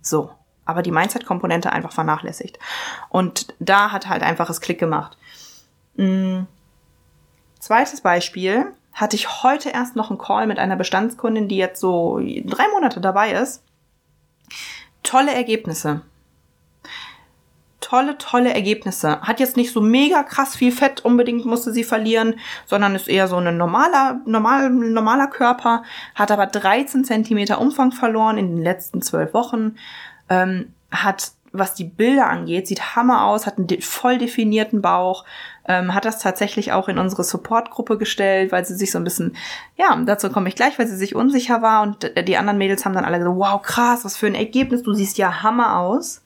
So. 0.00 0.30
Aber 0.64 0.82
die 0.82 0.90
Mindset-Komponente 0.90 1.72
einfach 1.72 1.92
vernachlässigt. 1.92 2.58
Und 3.08 3.54
da 3.58 3.90
hat 3.90 4.08
halt 4.08 4.22
einfach 4.22 4.46
das 4.46 4.60
Klick 4.60 4.78
gemacht. 4.78 5.16
Mhm. 5.96 6.46
Zweites 7.58 8.02
Beispiel 8.02 8.72
hatte 8.92 9.16
ich 9.16 9.42
heute 9.42 9.70
erst 9.70 9.96
noch 9.96 10.10
einen 10.10 10.18
Call 10.18 10.46
mit 10.46 10.58
einer 10.58 10.76
Bestandskundin, 10.76 11.48
die 11.48 11.56
jetzt 11.56 11.80
so 11.80 12.18
drei 12.18 12.68
Monate 12.72 13.00
dabei 13.00 13.32
ist. 13.32 13.62
Tolle 15.02 15.34
Ergebnisse 15.34 16.02
tolle, 17.88 18.18
tolle 18.18 18.52
Ergebnisse. 18.52 19.20
Hat 19.22 19.40
jetzt 19.40 19.56
nicht 19.56 19.72
so 19.72 19.80
mega 19.80 20.22
krass 20.22 20.54
viel 20.54 20.72
Fett 20.72 21.04
unbedingt 21.04 21.46
musste 21.46 21.72
sie 21.72 21.84
verlieren, 21.84 22.34
sondern 22.66 22.94
ist 22.94 23.08
eher 23.08 23.28
so 23.28 23.36
ein 23.36 23.56
normaler, 23.56 24.20
normal, 24.26 24.68
normaler 24.68 25.28
Körper, 25.28 25.82
hat 26.14 26.30
aber 26.30 26.46
13 26.46 27.04
Zentimeter 27.04 27.60
Umfang 27.60 27.92
verloren 27.92 28.36
in 28.36 28.56
den 28.56 28.62
letzten 28.62 29.00
zwölf 29.00 29.32
Wochen, 29.32 29.76
ähm, 30.28 30.74
hat 30.90 31.32
was 31.50 31.72
die 31.72 31.84
Bilder 31.84 32.26
angeht, 32.26 32.68
sieht 32.68 32.94
Hammer 32.94 33.24
aus, 33.24 33.46
hat 33.46 33.56
einen 33.56 33.80
voll 33.80 34.18
definierten 34.18 34.82
Bauch, 34.82 35.24
ähm, 35.66 35.94
hat 35.94 36.04
das 36.04 36.18
tatsächlich 36.18 36.72
auch 36.72 36.88
in 36.88 36.98
unsere 36.98 37.24
Supportgruppe 37.24 37.96
gestellt, 37.96 38.52
weil 38.52 38.66
sie 38.66 38.74
sich 38.74 38.90
so 38.90 38.98
ein 38.98 39.04
bisschen, 39.04 39.34
ja, 39.78 39.96
dazu 40.04 40.28
komme 40.28 40.50
ich 40.50 40.56
gleich, 40.56 40.78
weil 40.78 40.86
sie 40.86 40.96
sich 40.96 41.14
unsicher 41.14 41.62
war 41.62 41.82
und 41.82 42.04
äh, 42.18 42.22
die 42.22 42.36
anderen 42.36 42.58
Mädels 42.58 42.84
haben 42.84 42.92
dann 42.92 43.06
alle 43.06 43.18
gesagt, 43.18 43.38
wow, 43.38 43.62
krass, 43.62 44.04
was 44.04 44.18
für 44.18 44.26
ein 44.26 44.34
Ergebnis, 44.34 44.82
du 44.82 44.92
siehst 44.92 45.16
ja 45.16 45.42
Hammer 45.42 45.78
aus. 45.78 46.22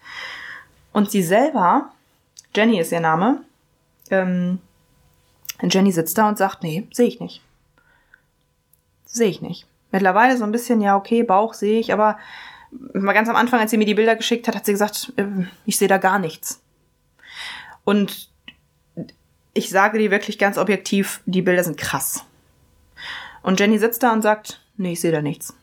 Und 0.93 1.11
sie 1.11 1.23
selber, 1.23 1.91
Jenny 2.55 2.79
ist 2.79 2.93
ihr 2.93 3.01
Name, 3.01 3.43
ähm, 4.11 4.59
Jenny 5.63 5.93
sitzt 5.93 6.19
da 6.19 6.29
und 6.29 6.39
sagt, 6.39 6.63
nee, 6.63 6.87
sehe 6.93 7.07
ich 7.07 7.21
nicht. 7.21 7.41
Sehe 9.07 9.29
ich 9.29 9.41
nicht. 9.41 9.67
Mittlerweile 9.91 10.37
so 10.37 10.45
ein 10.45 10.53
bisschen, 10.53 10.81
ja, 10.81 10.97
okay, 10.97 11.23
Bauch 11.23 11.55
sehe 11.55 11.79
ich, 11.79 11.93
aber 11.93 12.19
mal 12.95 13.13
ganz 13.13 13.29
am 13.29 13.37
Anfang, 13.37 13.61
als 13.61 13.71
sie 13.71 13.77
mir 13.77 13.85
die 13.85 13.95
Bilder 13.95 14.17
geschickt 14.17 14.49
hat, 14.49 14.57
hat 14.57 14.67
sie 14.67 14.73
gesagt, 14.73 15.13
äh, 15.17 15.27
ich 15.67 15.79
sehe 15.79 15.89
da 15.89 15.99
gar 15.99 16.19
nichts. 16.19 16.63
Und 17.85 18.31
ich 19.55 19.71
sage 19.71 19.99
dir 19.99 20.11
wirklich 20.11 20.39
ganz 20.39 20.57
objektiv, 20.57 21.21
die 21.27 21.43
Bilder 21.43 21.65
sind 21.65 21.77
krass. 21.77 22.25
Und 23.43 23.61
Jenny 23.61 23.79
sitzt 23.79 24.03
da 24.03 24.13
und 24.13 24.23
sagt, 24.23 24.61
nee, 24.77 24.93
ich 24.93 25.01
sehe 25.01 25.13
da 25.13 25.21
nichts. 25.21 25.55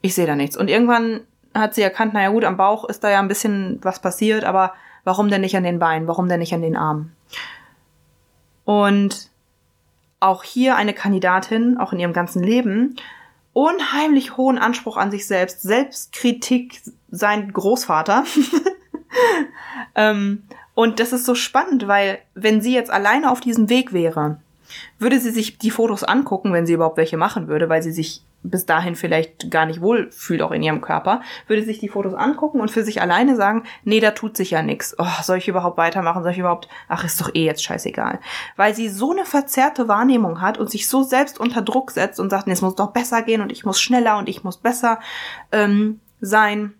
Ich 0.00 0.14
sehe 0.14 0.26
da 0.26 0.34
nichts. 0.34 0.56
Und 0.56 0.68
irgendwann 0.68 1.20
hat 1.58 1.74
sie 1.74 1.82
erkannt, 1.82 2.14
naja 2.14 2.30
gut, 2.30 2.44
am 2.44 2.56
Bauch 2.56 2.84
ist 2.84 3.04
da 3.04 3.10
ja 3.10 3.18
ein 3.18 3.28
bisschen 3.28 3.78
was 3.82 4.00
passiert, 4.00 4.44
aber 4.44 4.72
warum 5.04 5.28
denn 5.28 5.40
nicht 5.40 5.56
an 5.56 5.64
den 5.64 5.78
Beinen? 5.78 6.08
Warum 6.08 6.28
denn 6.28 6.40
nicht 6.40 6.54
an 6.54 6.62
den 6.62 6.76
Armen? 6.76 7.14
Und 8.64 9.30
auch 10.20 10.42
hier 10.42 10.76
eine 10.76 10.92
Kandidatin, 10.92 11.78
auch 11.78 11.92
in 11.92 12.00
ihrem 12.00 12.12
ganzen 12.12 12.42
Leben, 12.42 12.96
unheimlich 13.52 14.36
hohen 14.36 14.58
Anspruch 14.58 14.96
an 14.96 15.10
sich 15.10 15.26
selbst, 15.26 15.62
Selbstkritik, 15.62 16.80
sein 17.10 17.52
Großvater. 17.52 18.24
ähm, 19.94 20.44
und 20.74 21.00
das 21.00 21.12
ist 21.12 21.24
so 21.24 21.34
spannend, 21.34 21.88
weil 21.88 22.18
wenn 22.34 22.60
sie 22.60 22.74
jetzt 22.74 22.90
alleine 22.90 23.30
auf 23.30 23.40
diesem 23.40 23.68
Weg 23.68 23.92
wäre, 23.92 24.40
würde 24.98 25.18
sie 25.18 25.30
sich 25.30 25.58
die 25.58 25.70
Fotos 25.70 26.04
angucken, 26.04 26.52
wenn 26.52 26.66
sie 26.66 26.74
überhaupt 26.74 26.98
welche 26.98 27.16
machen 27.16 27.48
würde, 27.48 27.68
weil 27.68 27.82
sie 27.82 27.92
sich 27.92 28.22
bis 28.42 28.66
dahin 28.66 28.94
vielleicht 28.94 29.50
gar 29.50 29.66
nicht 29.66 29.80
wohl 29.80 30.10
fühlt, 30.12 30.42
auch 30.42 30.52
in 30.52 30.62
ihrem 30.62 30.80
Körper, 30.80 31.22
würde 31.46 31.64
sich 31.64 31.78
die 31.78 31.88
Fotos 31.88 32.14
angucken 32.14 32.60
und 32.60 32.70
für 32.70 32.84
sich 32.84 33.02
alleine 33.02 33.36
sagen, 33.36 33.64
nee, 33.84 34.00
da 34.00 34.12
tut 34.12 34.36
sich 34.36 34.52
ja 34.52 34.62
nichts. 34.62 34.94
Oh, 34.98 35.22
soll 35.22 35.38
ich 35.38 35.48
überhaupt 35.48 35.76
weitermachen? 35.76 36.22
Soll 36.22 36.32
ich 36.32 36.38
überhaupt, 36.38 36.68
ach, 36.88 37.04
ist 37.04 37.20
doch 37.20 37.34
eh 37.34 37.44
jetzt 37.44 37.64
scheißegal. 37.64 38.20
Weil 38.56 38.74
sie 38.74 38.88
so 38.88 39.12
eine 39.12 39.24
verzerrte 39.24 39.88
Wahrnehmung 39.88 40.40
hat 40.40 40.58
und 40.58 40.70
sich 40.70 40.88
so 40.88 41.02
selbst 41.02 41.38
unter 41.40 41.62
Druck 41.62 41.90
setzt 41.90 42.20
und 42.20 42.30
sagt, 42.30 42.46
nee, 42.46 42.52
es 42.52 42.62
muss 42.62 42.76
doch 42.76 42.92
besser 42.92 43.22
gehen 43.22 43.40
und 43.40 43.50
ich 43.50 43.64
muss 43.64 43.80
schneller 43.80 44.18
und 44.18 44.28
ich 44.28 44.44
muss 44.44 44.56
besser 44.56 45.00
ähm, 45.52 46.00
sein 46.20 46.74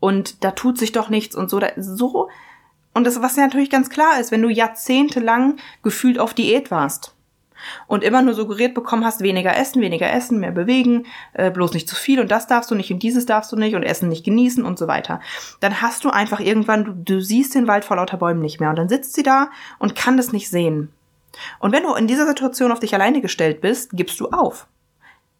und 0.00 0.44
da 0.44 0.50
tut 0.50 0.78
sich 0.78 0.92
doch 0.92 1.08
nichts 1.08 1.36
und 1.36 1.48
so. 1.48 1.58
Da, 1.60 1.70
so 1.76 2.28
und 2.92 3.06
das, 3.06 3.20
was 3.20 3.36
ja 3.36 3.44
natürlich 3.44 3.70
ganz 3.70 3.90
klar 3.90 4.18
ist, 4.20 4.32
wenn 4.32 4.42
du 4.42 4.48
jahrzehntelang 4.48 5.58
gefühlt 5.82 6.18
auf 6.18 6.32
Diät 6.34 6.70
warst 6.70 7.15
und 7.86 8.04
immer 8.04 8.22
nur 8.22 8.34
suggeriert 8.34 8.74
bekommen 8.74 9.04
hast, 9.04 9.20
weniger 9.20 9.56
essen, 9.56 9.82
weniger 9.82 10.12
essen, 10.12 10.40
mehr 10.40 10.52
bewegen, 10.52 11.06
äh, 11.34 11.50
bloß 11.50 11.74
nicht 11.74 11.88
zu 11.88 11.96
viel 11.96 12.20
und 12.20 12.30
das 12.30 12.46
darfst 12.46 12.70
du 12.70 12.74
nicht 12.74 12.92
und 12.92 13.02
dieses 13.02 13.26
darfst 13.26 13.52
du 13.52 13.56
nicht 13.56 13.74
und 13.74 13.82
Essen 13.82 14.08
nicht 14.08 14.24
genießen 14.24 14.64
und 14.64 14.78
so 14.78 14.88
weiter. 14.88 15.20
Dann 15.60 15.80
hast 15.82 16.04
du 16.04 16.10
einfach 16.10 16.40
irgendwann, 16.40 16.84
du, 16.84 16.92
du 16.92 17.20
siehst 17.20 17.54
den 17.54 17.66
Wald 17.66 17.84
vor 17.84 17.96
lauter 17.96 18.16
Bäumen 18.16 18.40
nicht 18.40 18.60
mehr 18.60 18.70
und 18.70 18.76
dann 18.76 18.88
sitzt 18.88 19.14
sie 19.14 19.22
da 19.22 19.50
und 19.78 19.94
kann 19.94 20.16
das 20.16 20.32
nicht 20.32 20.50
sehen. 20.50 20.90
Und 21.58 21.72
wenn 21.72 21.82
du 21.82 21.94
in 21.94 22.06
dieser 22.06 22.26
Situation 22.26 22.72
auf 22.72 22.80
dich 22.80 22.94
alleine 22.94 23.20
gestellt 23.20 23.60
bist, 23.60 23.90
gibst 23.92 24.18
du 24.20 24.28
auf. 24.30 24.66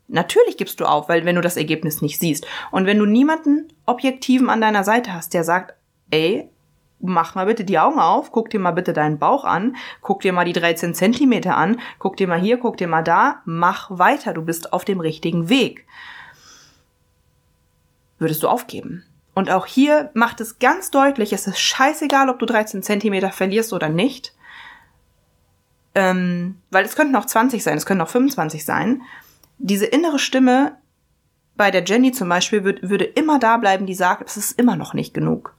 Natürlich 0.08 0.56
gibst 0.56 0.78
du 0.80 0.84
auf, 0.84 1.08
weil 1.08 1.24
wenn 1.24 1.34
du 1.34 1.40
das 1.40 1.56
Ergebnis 1.56 2.00
nicht 2.00 2.20
siehst. 2.20 2.46
Und 2.70 2.86
wenn 2.86 2.98
du 2.98 3.06
niemanden 3.06 3.68
Objektiven 3.86 4.50
an 4.50 4.60
deiner 4.60 4.84
Seite 4.84 5.12
hast, 5.12 5.34
der 5.34 5.42
sagt, 5.42 5.74
ey, 6.10 6.48
mach 7.00 7.34
mal 7.34 7.46
bitte 7.46 7.64
die 7.64 7.78
Augen 7.78 7.98
auf, 7.98 8.32
guck 8.32 8.50
dir 8.50 8.60
mal 8.60 8.72
bitte 8.72 8.92
deinen 8.92 9.18
Bauch 9.18 9.44
an, 9.44 9.76
guck 10.00 10.20
dir 10.20 10.32
mal 10.32 10.44
die 10.44 10.52
13 10.52 10.94
Zentimeter 10.94 11.56
an, 11.56 11.80
guck 11.98 12.16
dir 12.16 12.28
mal 12.28 12.40
hier, 12.40 12.58
guck 12.58 12.76
dir 12.76 12.88
mal 12.88 13.02
da, 13.02 13.42
mach 13.44 13.90
weiter, 13.90 14.32
du 14.32 14.42
bist 14.42 14.72
auf 14.72 14.84
dem 14.84 15.00
richtigen 15.00 15.48
Weg. 15.48 15.86
Würdest 18.18 18.42
du 18.42 18.48
aufgeben? 18.48 19.04
Und 19.34 19.50
auch 19.50 19.66
hier 19.66 20.10
macht 20.14 20.40
es 20.40 20.58
ganz 20.58 20.90
deutlich, 20.90 21.32
es 21.32 21.46
ist 21.46 21.60
scheißegal, 21.60 22.30
ob 22.30 22.38
du 22.38 22.46
13 22.46 22.82
Zentimeter 22.82 23.30
verlierst 23.30 23.72
oder 23.74 23.90
nicht. 23.90 24.34
Ähm, 25.94 26.60
weil 26.70 26.84
es 26.84 26.96
könnten 26.96 27.16
auch 27.16 27.26
20 27.26 27.62
sein, 27.62 27.76
es 27.76 27.86
können 27.86 28.00
auch 28.00 28.08
25 28.08 28.64
sein. 28.64 29.02
Diese 29.58 29.86
innere 29.86 30.18
Stimme 30.18 30.76
bei 31.56 31.70
der 31.70 31.84
Jenny 31.84 32.12
zum 32.12 32.28
Beispiel 32.28 32.64
würd, 32.64 32.88
würde 32.88 33.04
immer 33.04 33.38
da 33.38 33.56
bleiben, 33.56 33.86
die 33.86 33.94
sagt, 33.94 34.28
es 34.28 34.36
ist 34.36 34.58
immer 34.58 34.76
noch 34.76 34.94
nicht 34.94 35.14
genug. 35.14 35.55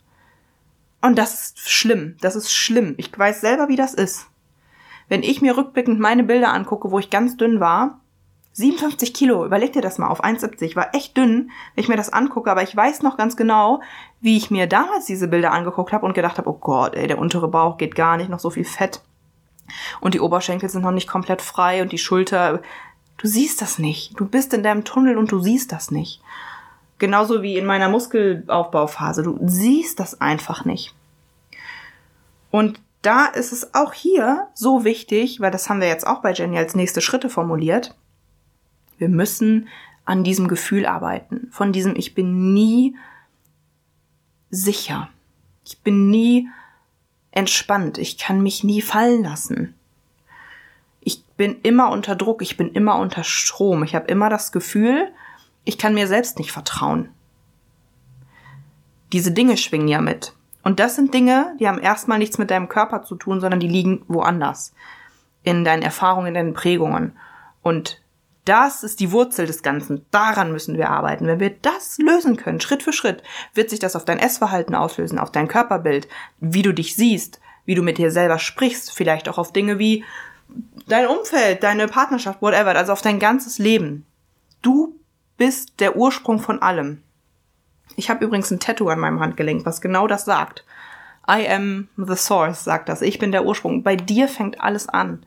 Und 1.01 1.17
das 1.17 1.33
ist 1.33 1.69
schlimm. 1.69 2.17
Das 2.21 2.35
ist 2.35 2.51
schlimm. 2.51 2.95
Ich 2.97 3.17
weiß 3.17 3.41
selber, 3.41 3.67
wie 3.67 3.75
das 3.75 3.93
ist. 3.93 4.27
Wenn 5.09 5.23
ich 5.23 5.41
mir 5.41 5.55
rückblickend 5.55 5.99
meine 5.99 6.23
Bilder 6.23 6.53
angucke, 6.53 6.91
wo 6.91 6.99
ich 6.99 7.09
ganz 7.09 7.37
dünn 7.37 7.59
war, 7.59 8.01
57 8.53 9.13
Kilo, 9.13 9.45
überleg 9.45 9.73
dir 9.73 9.83
das 9.83 9.99
mal 9.99 10.07
auf 10.07 10.23
1,70, 10.23 10.75
war 10.75 10.95
echt 10.95 11.15
dünn, 11.15 11.51
wenn 11.75 11.83
ich 11.83 11.89
mir 11.89 11.95
das 11.95 12.11
angucke, 12.11 12.49
aber 12.49 12.63
ich 12.63 12.75
weiß 12.75 13.03
noch 13.03 13.15
ganz 13.15 13.37
genau, 13.37 13.81
wie 14.19 14.35
ich 14.35 14.49
mir 14.49 14.65
damals 14.65 15.05
diese 15.05 15.27
Bilder 15.27 15.51
angeguckt 15.51 15.93
habe 15.93 16.05
und 16.07 16.15
gedacht 16.15 16.39
habe, 16.39 16.49
oh 16.49 16.57
Gott, 16.59 16.95
ey, 16.95 17.05
der 17.05 17.19
untere 17.19 17.47
Bauch 17.47 17.77
geht 17.77 17.93
gar 17.93 18.17
nicht, 18.17 18.29
noch 18.29 18.39
so 18.39 18.49
viel 18.49 18.65
Fett. 18.65 19.01
Und 19.99 20.15
die 20.15 20.19
Oberschenkel 20.19 20.69
sind 20.69 20.81
noch 20.81 20.91
nicht 20.91 21.07
komplett 21.07 21.43
frei 21.43 21.83
und 21.83 21.91
die 21.91 21.99
Schulter, 21.99 22.63
du 23.17 23.27
siehst 23.27 23.61
das 23.61 23.77
nicht. 23.77 24.19
Du 24.19 24.25
bist 24.25 24.53
in 24.55 24.63
deinem 24.63 24.83
Tunnel 24.83 25.17
und 25.17 25.31
du 25.31 25.39
siehst 25.39 25.71
das 25.71 25.91
nicht. 25.91 26.21
Genauso 26.99 27.43
wie 27.43 27.57
in 27.57 27.65
meiner 27.65 27.89
Muskelaufbauphase. 27.89 29.23
Du 29.23 29.39
siehst 29.45 29.99
das 29.99 30.19
einfach 30.19 30.65
nicht. 30.65 30.95
Und 32.49 32.79
da 33.01 33.25
ist 33.25 33.51
es 33.51 33.73
auch 33.75 33.93
hier 33.93 34.47
so 34.53 34.83
wichtig, 34.83 35.39
weil 35.39 35.51
das 35.51 35.69
haben 35.69 35.79
wir 35.79 35.87
jetzt 35.87 36.07
auch 36.07 36.21
bei 36.21 36.33
Jenny 36.33 36.57
als 36.57 36.75
nächste 36.75 37.01
Schritte 37.01 37.29
formuliert. 37.29 37.95
Wir 38.97 39.09
müssen 39.09 39.67
an 40.05 40.23
diesem 40.23 40.47
Gefühl 40.47 40.85
arbeiten. 40.85 41.49
Von 41.51 41.71
diesem 41.71 41.95
Ich 41.95 42.15
bin 42.15 42.53
nie 42.53 42.95
sicher. 44.49 45.09
Ich 45.65 45.81
bin 45.81 46.09
nie 46.09 46.49
entspannt. 47.31 47.97
Ich 47.97 48.17
kann 48.17 48.41
mich 48.41 48.63
nie 48.63 48.81
fallen 48.81 49.23
lassen. 49.23 49.75
Ich 51.01 51.23
bin 51.37 51.61
immer 51.61 51.91
unter 51.91 52.15
Druck. 52.15 52.41
Ich 52.41 52.57
bin 52.57 52.71
immer 52.71 52.97
unter 52.97 53.23
Strom. 53.23 53.83
Ich 53.83 53.93
habe 53.93 54.07
immer 54.07 54.29
das 54.29 54.51
Gefühl, 54.51 55.11
ich 55.67 55.77
kann 55.77 55.93
mir 55.93 56.07
selbst 56.07 56.39
nicht 56.39 56.51
vertrauen. 56.51 57.09
Diese 59.11 59.31
Dinge 59.31 59.57
schwingen 59.57 59.87
ja 59.87 60.01
mit. 60.01 60.33
Und 60.63 60.79
das 60.79 60.95
sind 60.95 61.13
Dinge, 61.13 61.55
die 61.59 61.67
haben 61.67 61.79
erstmal 61.79 62.19
nichts 62.19 62.37
mit 62.37 62.51
deinem 62.51 62.69
Körper 62.69 63.03
zu 63.03 63.15
tun, 63.15 63.39
sondern 63.39 63.59
die 63.59 63.67
liegen 63.67 64.03
woanders. 64.07 64.73
In 65.43 65.63
deinen 65.63 65.81
Erfahrungen, 65.81 66.27
in 66.27 66.33
deinen 66.33 66.53
Prägungen. 66.53 67.17
Und 67.61 68.01
das 68.45 68.83
ist 68.83 69.01
die 69.01 69.11
Wurzel 69.11 69.45
des 69.45 69.61
Ganzen. 69.61 70.05
Daran 70.11 70.51
müssen 70.53 70.77
wir 70.77 70.89
arbeiten. 70.89 71.27
Wenn 71.27 71.41
wir 71.41 71.49
das 71.49 71.97
lösen 71.97 72.37
können, 72.37 72.61
Schritt 72.61 72.83
für 72.83 72.93
Schritt, 72.93 73.21
wird 73.53 73.69
sich 73.69 73.79
das 73.79 73.95
auf 73.95 74.05
dein 74.05 74.19
Essverhalten 74.19 74.73
auslösen, 74.73 75.19
auf 75.19 75.31
dein 75.31 75.49
Körperbild, 75.49 76.07
wie 76.39 76.61
du 76.61 76.73
dich 76.73 76.95
siehst, 76.95 77.41
wie 77.65 77.75
du 77.75 77.81
mit 77.81 77.97
dir 77.97 78.11
selber 78.11 78.39
sprichst, 78.39 78.91
vielleicht 78.91 79.27
auch 79.27 79.37
auf 79.37 79.51
Dinge 79.51 79.79
wie 79.79 80.05
dein 80.87 81.07
Umfeld, 81.07 81.63
deine 81.63 81.87
Partnerschaft, 81.87 82.41
whatever, 82.41 82.75
also 82.75 82.93
auf 82.93 83.01
dein 83.01 83.19
ganzes 83.19 83.57
Leben. 83.57 84.05
Du 84.61 84.96
bist 85.37 85.79
der 85.79 85.95
Ursprung 85.95 86.39
von 86.39 86.61
allem. 86.61 87.01
Ich 87.95 88.09
habe 88.09 88.25
übrigens 88.25 88.51
ein 88.51 88.59
Tattoo 88.59 88.89
an 88.89 88.99
meinem 88.99 89.19
Handgelenk, 89.19 89.65
was 89.65 89.81
genau 89.81 90.07
das 90.07 90.25
sagt. 90.25 90.65
I 91.29 91.47
am 91.49 91.89
the 91.97 92.15
source, 92.15 92.63
sagt 92.63 92.89
das. 92.89 93.01
Ich 93.01 93.19
bin 93.19 93.31
der 93.31 93.45
Ursprung. 93.45 93.83
Bei 93.83 93.95
dir 93.95 94.27
fängt 94.27 94.61
alles 94.61 94.87
an. 94.87 95.23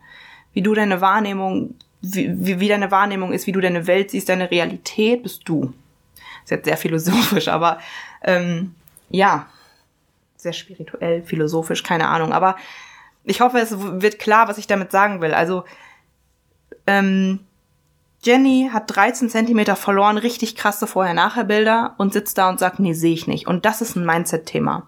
Wie 0.53 0.63
du 0.63 0.75
deine 0.75 1.01
Wahrnehmung, 1.01 1.75
wie, 2.01 2.61
wie, 2.61 2.69
deine 2.69 2.91
Wahrnehmung 2.91 3.33
ist, 3.33 3.47
wie 3.47 3.53
du 3.53 3.61
deine 3.61 3.87
Welt 3.87 4.11
siehst, 4.11 4.29
deine 4.29 4.51
Realität 4.51 5.23
bist 5.23 5.43
du. 5.45 5.75
ist 6.43 6.51
jetzt 6.51 6.65
sehr 6.65 6.77
philosophisch, 6.77 7.49
aber 7.49 7.79
ähm, 8.23 8.75
ja, 9.11 9.47
sehr 10.37 10.53
spirituell, 10.53 11.23
philosophisch, 11.23 11.83
keine 11.83 12.09
Ahnung. 12.09 12.33
Aber 12.33 12.57
ich 13.25 13.41
hoffe, 13.41 13.59
es 13.59 13.75
wird 13.79 14.19
klar, 14.19 14.49
was 14.49 14.59
ich 14.59 14.67
damit 14.67 14.91
sagen 14.91 15.21
will. 15.21 15.35
Also 15.35 15.65
ähm, 16.87 17.41
Jenny 18.23 18.71
hat 18.73 18.95
13 18.95 19.31
Zentimeter 19.31 19.77
verloren, 19.77 20.19
richtig 20.19 20.55
krasse 20.55 20.87
Vorher-Nachher-Bilder 20.87 21.95
und 21.97 22.13
sitzt 22.13 22.37
da 22.37 22.51
und 22.51 22.59
sagt, 22.59 22.79
nee, 22.79 22.93
sehe 22.93 23.15
ich 23.15 23.27
nicht. 23.27 23.47
Und 23.47 23.65
das 23.65 23.81
ist 23.81 23.97
ein 23.97 24.05
Mindset-Thema. 24.05 24.87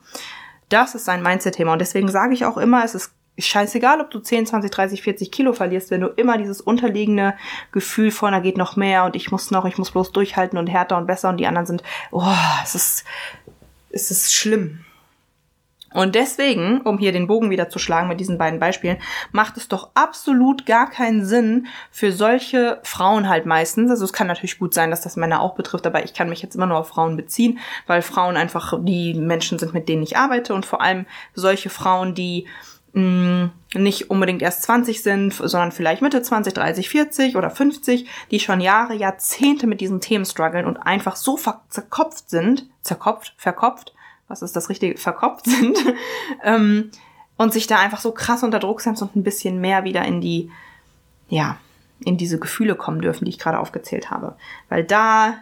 Das 0.69 0.95
ist 0.95 1.09
ein 1.09 1.23
Mindset-Thema. 1.23 1.73
Und 1.73 1.79
deswegen 1.79 2.09
sage 2.09 2.35
ich 2.35 2.45
auch 2.45 2.59
immer, 2.59 2.85
es 2.85 2.95
ist 2.95 3.13
scheißegal, 3.39 4.01
ob 4.03 4.11
du 4.11 4.19
10, 4.19 4.47
20, 4.47 4.71
30, 4.71 5.03
40 5.03 5.33
Kilo 5.33 5.55
verlierst, 5.55 5.91
wenn 5.91 6.03
du 6.03 6.09
immer 6.09 6.37
dieses 6.37 6.61
unterliegende 6.61 7.35
Gefühl 7.73 8.11
von, 8.11 8.33
da 8.33 8.41
geht 8.41 8.59
noch 8.59 8.77
mehr 8.77 9.05
und 9.05 9.17
ich 9.17 9.31
muss 9.31 9.51
noch, 9.51 9.65
ich 9.65 9.79
muss 9.79 9.91
bloß 9.91 10.13
durchhalten 10.13 10.59
und 10.59 10.67
härter 10.67 10.99
und 10.99 11.07
besser 11.07 11.31
und 11.31 11.39
die 11.39 11.47
anderen 11.47 11.67
sind, 11.67 11.83
oh, 12.11 12.23
es 12.63 12.75
ist, 12.75 13.05
es 13.91 14.11
ist 14.11 14.35
schlimm. 14.35 14.85
Und 15.95 16.15
deswegen, 16.15 16.81
um 16.83 16.99
hier 16.99 17.13
den 17.13 17.27
Bogen 17.27 17.51
wieder 17.51 17.69
zu 17.69 17.79
schlagen 17.79 18.09
mit 18.09 18.21
diesen 18.21 18.39
beiden 18.39 18.61
Beispielen, 18.61 18.99
macht 19.31 19.57
es 19.57 19.69
doch 19.69 19.91
absolut 19.95 20.67
gar 20.67 20.91
keinen 20.91 21.25
Sinn 21.25 21.67
für 21.91 22.13
solche 22.13 22.81
Frauen 22.83 23.29
halt 23.29 23.47
meistens. 23.47 23.91
Also 23.91 24.05
es 24.05 24.13
kann 24.13 24.27
natürlich 24.27 24.59
gut 24.59 24.75
sein, 24.75 24.91
dass 24.91 25.03
das 25.03 25.17
Männer 25.17 25.41
auch 25.41 25.55
betrifft, 25.55 25.87
aber 25.87 26.05
ich 26.05 26.15
kann 26.15 26.29
mich 26.29 26.43
jetzt 26.43 26.55
immer 26.55 26.67
nur 26.67 26.79
auf 26.79 26.89
Frauen 26.89 27.17
beziehen, 27.17 27.59
weil 27.87 28.03
Frauen 28.03 28.37
einfach 28.37 28.75
die 28.81 29.15
Menschen 29.15 29.59
sind, 29.59 29.75
mit 29.75 29.89
denen 29.89 30.03
ich 30.03 30.17
arbeite 30.17 30.55
und 30.55 30.67
vor 30.67 30.81
allem 30.81 31.07
solche 31.35 31.71
Frauen, 31.71 32.15
die 32.15 32.47
mh, 32.93 33.03
mm, 33.03 33.51
nicht 33.75 34.11
unbedingt 34.11 34.43
erst 34.43 34.63
20 34.65 35.03
sind, 35.03 35.33
sondern 35.33 35.73
vielleicht 35.73 36.03
Mitte 36.03 36.23
20, 36.23 36.55
30, 36.55 36.89
40 36.89 37.37
oder 37.37 37.51
50, 37.51 38.07
die 38.31 38.41
schon 38.41 38.61
Jahre, 38.61 38.95
Jahrzehnte 38.95 39.67
mit 39.67 39.81
diesen 39.81 40.01
Themen 40.01 40.25
strugglen 40.25 40.67
und 40.67 40.77
einfach 40.79 41.17
so 41.17 41.39
zerkopft 41.69 42.29
sind, 42.29 42.69
zerkopft, 42.83 43.35
verkopft, 43.37 43.95
was 44.33 44.41
ist 44.43 44.57
das 44.57 44.71
richtige, 44.71 44.99
verkopft 44.99 45.47
sind 45.49 45.79
ähm, 46.43 46.91
und 47.37 47.53
sich 47.53 47.67
da 47.67 47.79
einfach 47.79 48.01
so 48.01 48.13
krass 48.13 48.43
unter 48.43 48.59
Druck 48.59 48.81
setzen 48.81 49.05
und 49.05 49.15
ein 49.15 49.23
bisschen 49.23 49.61
mehr 49.61 49.85
wieder 49.85 50.05
in 50.05 50.21
die, 50.21 50.51
ja, 51.29 51.59
in 52.05 52.17
diese 52.17 52.39
Gefühle 52.39 52.75
kommen 52.75 53.01
dürfen, 53.01 53.27
die 53.27 53.31
ich 53.31 53.39
gerade 53.39 53.61
aufgezählt 53.61 54.11
habe. 54.11 54.37
Weil 54.69 54.85
da, 54.85 55.37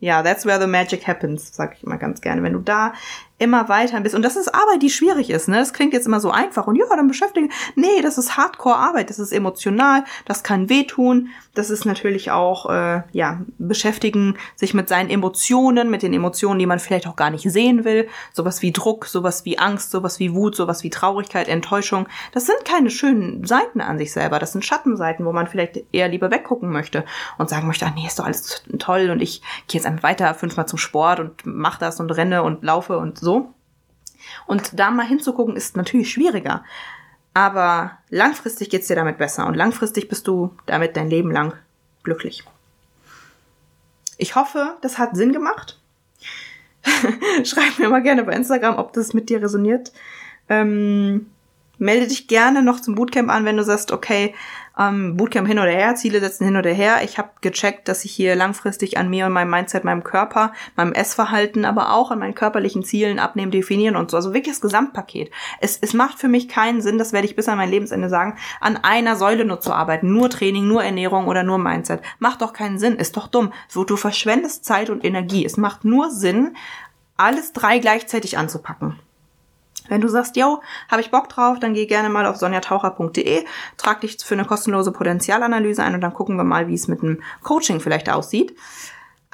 ja, 0.00 0.22
that's 0.22 0.46
where 0.46 0.60
the 0.60 0.66
magic 0.66 1.06
happens, 1.06 1.54
sag 1.54 1.76
ich 1.76 1.84
immer 1.84 1.98
ganz 1.98 2.20
gerne. 2.20 2.42
Wenn 2.42 2.54
du 2.54 2.60
da 2.60 2.94
immer 3.38 3.68
weiter 3.68 4.00
bist. 4.00 4.14
Und 4.14 4.22
das 4.22 4.36
ist 4.36 4.54
Arbeit, 4.54 4.82
die 4.82 4.90
schwierig 4.90 5.30
ist. 5.30 5.48
Ne? 5.48 5.56
Das 5.56 5.72
klingt 5.72 5.92
jetzt 5.92 6.06
immer 6.06 6.20
so 6.20 6.30
einfach. 6.30 6.66
Und 6.66 6.76
ja, 6.76 6.84
dann 6.88 7.08
beschäftigen. 7.08 7.50
Nee, 7.74 8.00
das 8.02 8.16
ist 8.16 8.36
Hardcore-Arbeit. 8.36 9.10
Das 9.10 9.18
ist 9.18 9.32
emotional. 9.32 10.04
Das 10.24 10.44
kann 10.44 10.68
wehtun. 10.68 11.28
Das 11.54 11.70
ist 11.70 11.84
natürlich 11.84 12.30
auch, 12.30 12.70
äh, 12.70 13.02
ja, 13.12 13.40
beschäftigen 13.58 14.36
sich 14.54 14.72
mit 14.72 14.88
seinen 14.88 15.10
Emotionen, 15.10 15.90
mit 15.90 16.02
den 16.02 16.12
Emotionen, 16.12 16.58
die 16.58 16.66
man 16.66 16.78
vielleicht 16.78 17.06
auch 17.06 17.16
gar 17.16 17.30
nicht 17.30 17.50
sehen 17.50 17.84
will. 17.84 18.08
Sowas 18.32 18.62
wie 18.62 18.72
Druck, 18.72 19.06
sowas 19.06 19.44
wie 19.44 19.58
Angst, 19.58 19.90
sowas 19.90 20.20
wie 20.20 20.34
Wut, 20.34 20.54
sowas 20.54 20.84
wie 20.84 20.90
Traurigkeit, 20.90 21.48
Enttäuschung. 21.48 22.08
Das 22.32 22.46
sind 22.46 22.64
keine 22.64 22.90
schönen 22.90 23.44
Seiten 23.44 23.80
an 23.80 23.98
sich 23.98 24.12
selber. 24.12 24.38
Das 24.38 24.52
sind 24.52 24.64
Schattenseiten, 24.64 25.26
wo 25.26 25.32
man 25.32 25.48
vielleicht 25.48 25.84
eher 25.92 26.08
lieber 26.08 26.30
weggucken 26.30 26.70
möchte 26.70 27.04
und 27.38 27.48
sagen 27.48 27.66
möchte, 27.66 27.86
ach 27.86 27.94
nee, 27.94 28.06
ist 28.06 28.18
doch 28.18 28.26
alles 28.26 28.62
toll 28.78 29.10
und 29.10 29.20
ich 29.20 29.40
gehe 29.66 29.80
jetzt 29.80 29.86
einfach 29.86 30.04
weiter 30.04 30.34
fünfmal 30.34 30.66
zum 30.66 30.78
Sport 30.78 31.20
und 31.20 31.42
mach 31.44 31.78
das 31.78 32.00
und 32.00 32.10
renne 32.10 32.42
und 32.42 32.62
laufe 32.62 32.98
und 32.98 33.18
so. 33.24 33.52
Und 34.46 34.78
da 34.78 34.90
mal 34.90 35.06
hinzugucken 35.06 35.56
ist 35.56 35.76
natürlich 35.76 36.10
schwieriger. 36.10 36.64
Aber 37.34 37.98
langfristig 38.10 38.70
geht's 38.70 38.86
dir 38.86 38.96
damit 38.96 39.18
besser 39.18 39.46
und 39.46 39.54
langfristig 39.54 40.08
bist 40.08 40.28
du 40.28 40.54
damit 40.66 40.96
dein 40.96 41.10
Leben 41.10 41.32
lang 41.32 41.54
glücklich. 42.04 42.44
Ich 44.16 44.36
hoffe, 44.36 44.76
das 44.82 44.98
hat 44.98 45.16
Sinn 45.16 45.32
gemacht. 45.32 45.80
Schreib 47.44 47.78
mir 47.78 47.88
mal 47.88 48.02
gerne 48.02 48.22
bei 48.22 48.32
Instagram, 48.32 48.78
ob 48.78 48.92
das 48.92 49.14
mit 49.14 49.28
dir 49.28 49.42
resoniert. 49.42 49.92
Ähm, 50.48 51.30
melde 51.84 52.08
dich 52.08 52.26
gerne 52.26 52.62
noch 52.62 52.80
zum 52.80 52.94
Bootcamp 52.94 53.30
an, 53.30 53.44
wenn 53.44 53.58
du 53.58 53.62
sagst, 53.62 53.92
okay, 53.92 54.34
ähm, 54.78 55.16
Bootcamp 55.16 55.46
hin 55.46 55.58
oder 55.58 55.70
her, 55.70 55.94
Ziele 55.94 56.18
setzen 56.18 56.46
hin 56.46 56.56
oder 56.56 56.70
her. 56.70 57.02
Ich 57.04 57.18
habe 57.18 57.30
gecheckt, 57.42 57.86
dass 57.86 58.04
ich 58.04 58.12
hier 58.12 58.34
langfristig 58.34 58.98
an 58.98 59.08
mir 59.08 59.26
und 59.26 59.32
meinem 59.32 59.50
Mindset, 59.50 59.84
meinem 59.84 60.02
Körper, 60.02 60.52
meinem 60.76 60.92
Essverhalten, 60.92 61.64
aber 61.64 61.92
auch 61.92 62.10
an 62.10 62.18
meinen 62.18 62.34
körperlichen 62.34 62.82
Zielen 62.82 63.18
abnehmen, 63.18 63.52
definieren 63.52 63.96
und 63.96 64.10
so. 64.10 64.16
Also 64.16 64.32
wirklich 64.32 64.54
das 64.54 64.62
Gesamtpaket. 64.62 65.30
Es, 65.60 65.78
es 65.80 65.92
macht 65.92 66.18
für 66.18 66.28
mich 66.28 66.48
keinen 66.48 66.80
Sinn, 66.80 66.98
das 66.98 67.12
werde 67.12 67.26
ich 67.26 67.36
bis 67.36 67.48
an 67.48 67.58
mein 67.58 67.70
Lebensende 67.70 68.08
sagen, 68.08 68.36
an 68.60 68.78
einer 68.78 69.14
Säule 69.14 69.44
nur 69.44 69.60
zu 69.60 69.72
arbeiten. 69.72 70.12
Nur 70.12 70.30
Training, 70.30 70.66
nur 70.66 70.82
Ernährung 70.82 71.28
oder 71.28 71.42
nur 71.42 71.58
Mindset. 71.58 72.00
Macht 72.18 72.42
doch 72.42 72.54
keinen 72.54 72.78
Sinn, 72.78 72.96
ist 72.96 73.16
doch 73.16 73.28
dumm. 73.28 73.52
So, 73.68 73.84
du 73.84 73.96
verschwendest 73.96 74.64
Zeit 74.64 74.90
und 74.90 75.04
Energie. 75.04 75.44
Es 75.44 75.56
macht 75.56 75.84
nur 75.84 76.10
Sinn, 76.10 76.56
alles 77.16 77.52
drei 77.52 77.78
gleichzeitig 77.78 78.38
anzupacken. 78.38 78.98
Wenn 79.88 80.00
du 80.00 80.08
sagst, 80.08 80.36
yo, 80.36 80.62
habe 80.90 81.02
ich 81.02 81.10
Bock 81.10 81.28
drauf, 81.28 81.58
dann 81.60 81.74
geh 81.74 81.86
gerne 81.86 82.08
mal 82.08 82.26
auf 82.26 82.36
sonjataucher.de, 82.36 83.44
trag 83.76 84.00
dich 84.00 84.16
für 84.24 84.34
eine 84.34 84.44
kostenlose 84.44 84.92
Potenzialanalyse 84.92 85.82
ein 85.82 85.94
und 85.94 86.00
dann 86.00 86.14
gucken 86.14 86.36
wir 86.36 86.44
mal, 86.44 86.68
wie 86.68 86.74
es 86.74 86.88
mit 86.88 87.02
dem 87.02 87.22
Coaching 87.42 87.80
vielleicht 87.80 88.10
aussieht. 88.10 88.54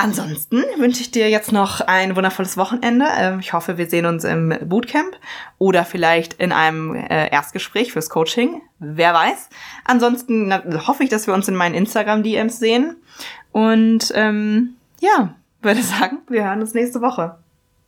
Ansonsten 0.02 0.64
wünsche 0.78 1.02
ich 1.02 1.10
dir 1.10 1.28
jetzt 1.28 1.52
noch 1.52 1.82
ein 1.82 2.16
wundervolles 2.16 2.56
Wochenende. 2.56 3.04
Ähm, 3.18 3.40
ich 3.40 3.52
hoffe, 3.52 3.76
wir 3.76 3.86
sehen 3.86 4.06
uns 4.06 4.24
im 4.24 4.54
Bootcamp 4.64 5.14
oder 5.58 5.84
vielleicht 5.84 6.32
in 6.34 6.52
einem 6.52 6.94
äh, 6.94 7.28
Erstgespräch 7.30 7.92
fürs 7.92 8.08
Coaching. 8.08 8.62
Wer 8.78 9.12
weiß. 9.12 9.50
Ansonsten 9.84 10.54
hoffe 10.86 11.04
ich, 11.04 11.10
dass 11.10 11.26
wir 11.26 11.34
uns 11.34 11.48
in 11.48 11.54
meinen 11.54 11.74
Instagram-DMs 11.74 12.58
sehen. 12.58 12.96
Und 13.52 14.10
ähm, 14.14 14.76
ja, 15.00 15.34
würde 15.60 15.82
sagen, 15.82 16.20
wir 16.30 16.44
hören 16.44 16.62
uns 16.62 16.72
nächste 16.72 17.02
Woche. 17.02 17.36